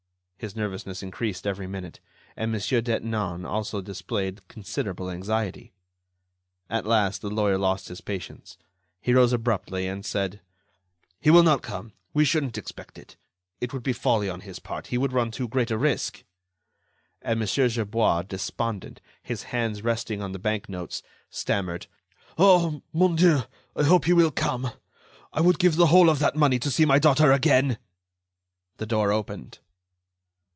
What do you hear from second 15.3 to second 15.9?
great a